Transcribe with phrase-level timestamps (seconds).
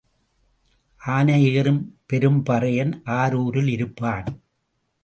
[1.01, 1.81] ஆனை ஏறும்
[2.09, 4.27] பெரும்பறையன் ஆரூரில் இருப்பான்.